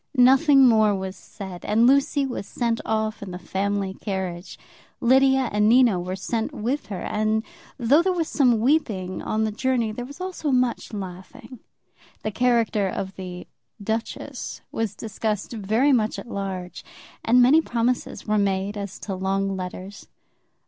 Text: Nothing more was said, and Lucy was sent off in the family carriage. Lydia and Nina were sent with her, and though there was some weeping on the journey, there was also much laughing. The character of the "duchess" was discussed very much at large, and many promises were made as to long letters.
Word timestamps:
Nothing 0.17 0.67
more 0.67 0.95
was 0.95 1.15
said, 1.15 1.63
and 1.63 1.85
Lucy 1.85 2.25
was 2.25 2.47
sent 2.47 2.81
off 2.87 3.21
in 3.21 3.29
the 3.29 3.37
family 3.37 3.93
carriage. 3.93 4.57
Lydia 4.99 5.47
and 5.51 5.69
Nina 5.69 5.99
were 5.99 6.15
sent 6.15 6.51
with 6.51 6.87
her, 6.87 7.01
and 7.03 7.43
though 7.77 8.01
there 8.01 8.11
was 8.11 8.27
some 8.27 8.59
weeping 8.59 9.21
on 9.21 9.43
the 9.43 9.51
journey, 9.51 9.91
there 9.91 10.03
was 10.03 10.19
also 10.19 10.49
much 10.49 10.91
laughing. 10.91 11.59
The 12.23 12.31
character 12.31 12.87
of 12.87 13.15
the 13.15 13.45
"duchess" 13.79 14.61
was 14.71 14.95
discussed 14.95 15.53
very 15.53 15.93
much 15.93 16.17
at 16.17 16.27
large, 16.31 16.83
and 17.23 17.39
many 17.39 17.61
promises 17.61 18.25
were 18.25 18.39
made 18.39 18.77
as 18.77 18.97
to 19.01 19.13
long 19.13 19.55
letters. 19.55 20.07